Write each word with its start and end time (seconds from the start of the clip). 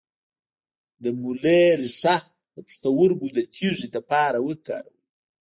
د 1.03 1.05
مولی 1.19 1.61
ریښه 1.81 2.17
د 2.55 2.57
پښتورګو 2.67 3.27
د 3.35 3.39
تیږې 3.53 3.87
لپاره 3.95 4.37
وکاروئ 4.47 4.99